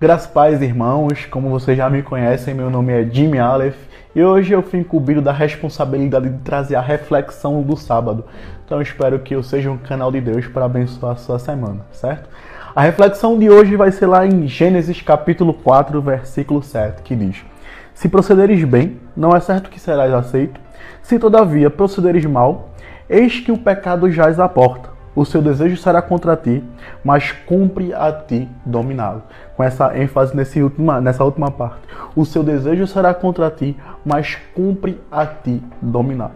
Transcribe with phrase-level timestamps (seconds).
[0.00, 3.74] Graças pais, irmãos, como vocês já me conhecem, meu nome é Jimmy Aleph
[4.14, 8.24] e hoje eu fui incumbido da responsabilidade de trazer a reflexão do sábado.
[8.64, 12.28] Então espero que eu seja um canal de Deus para abençoar a sua semana, certo?
[12.76, 17.44] A reflexão de hoje vai ser lá em Gênesis capítulo 4, versículo 7, que diz:
[17.92, 20.60] Se procederes bem, não é certo que serás aceito.
[21.02, 22.68] Se todavia procederes mal,
[23.10, 26.62] eis que o pecado jaz à porta o seu desejo será contra ti,
[27.02, 29.22] mas cumpre a ti dominá-lo.
[29.56, 31.80] Com essa ênfase nesse última, nessa última parte.
[32.14, 36.34] O seu desejo será contra ti, mas cumpre a ti dominá-lo.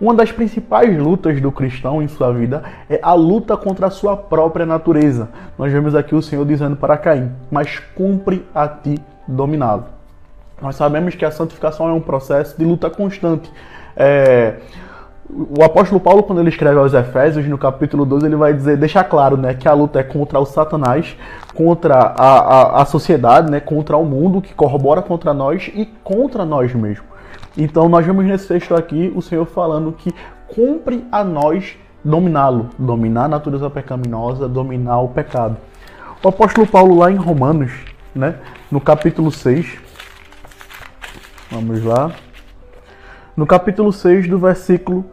[0.00, 4.16] Uma das principais lutas do cristão em sua vida é a luta contra a sua
[4.16, 5.28] própria natureza.
[5.58, 9.84] Nós vemos aqui o Senhor dizendo para Caim: Mas cumpre a ti dominá-lo.
[10.60, 13.52] Nós sabemos que a santificação é um processo de luta constante.
[13.94, 14.56] É,
[15.28, 19.04] o apóstolo Paulo, quando ele escreve aos Efésios, no capítulo 12, ele vai dizer, deixar
[19.04, 21.16] claro, né, que a luta é contra o Satanás,
[21.54, 26.44] contra a, a, a sociedade, né, contra o mundo que corrobora contra nós e contra
[26.44, 27.04] nós mesmos.
[27.56, 30.14] Então nós vemos nesse texto aqui o Senhor falando que
[30.46, 35.56] cumpre a nós dominá-lo, dominar a natureza pecaminosa, dominar o pecado.
[36.22, 37.72] O apóstolo Paulo lá em Romanos,
[38.14, 38.36] né,
[38.70, 39.78] no capítulo 6,
[41.50, 42.12] vamos lá,
[43.36, 45.04] no capítulo 6 do versículo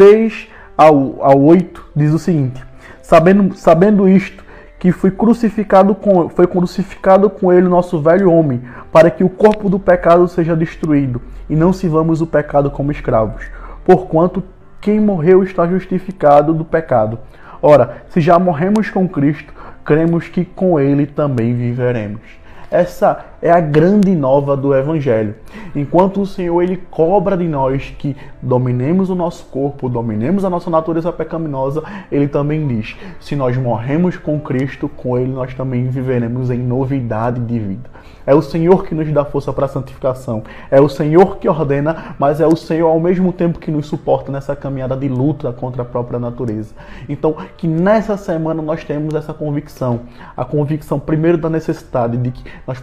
[0.00, 0.48] 6
[0.78, 2.64] ao, ao 8 diz o seguinte:
[3.02, 4.42] sabendo, sabendo isto,
[4.78, 9.28] que foi crucificado com foi crucificado com ele o nosso velho homem, para que o
[9.28, 11.20] corpo do pecado seja destruído,
[11.50, 13.44] e não sirvamos o pecado como escravos.
[13.84, 14.42] Porquanto
[14.80, 17.18] quem morreu está justificado do pecado.
[17.60, 19.52] Ora, se já morremos com Cristo,
[19.84, 22.22] cremos que com ele também viveremos.
[22.70, 25.34] Essa é a grande nova do Evangelho.
[25.74, 30.70] Enquanto o Senhor ele cobra de nós que dominemos o nosso corpo, dominemos a nossa
[30.70, 36.50] natureza pecaminosa, ele também diz: se nós morremos com Cristo, com ele nós também viveremos
[36.50, 37.90] em novidade de vida.
[38.26, 40.42] É o Senhor que nos dá força para a santificação.
[40.70, 44.30] É o Senhor que ordena, mas é o Senhor ao mesmo tempo que nos suporta
[44.30, 46.74] nessa caminhada de luta contra a própria natureza.
[47.08, 50.02] Então, que nessa semana nós temos essa convicção,
[50.36, 52.78] a convicção primeiro da necessidade de que nós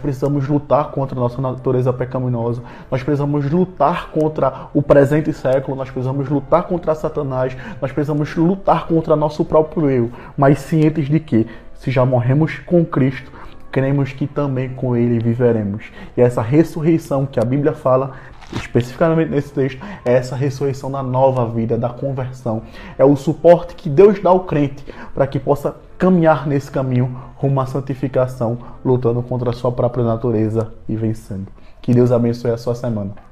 [0.48, 6.28] lutar contra a nossa natureza pecaminosa, nós precisamos lutar contra o presente século, nós precisamos
[6.28, 11.90] lutar contra Satanás, nós precisamos lutar contra nosso próprio eu, mas cientes de que, se
[11.90, 13.30] já morremos com Cristo,
[13.70, 15.84] cremos que também com ele viveremos.
[16.16, 18.12] E essa ressurreição que a Bíblia fala,
[18.52, 22.62] especificamente nesse texto, é essa ressurreição da nova vida, da conversão.
[22.98, 24.84] É o suporte que Deus dá ao crente
[25.14, 30.72] para que possa caminhar nesse caminho rumo à santificação, lutando contra a sua própria natureza
[30.88, 31.46] e vencendo.
[31.80, 33.27] Que Deus abençoe a sua semana.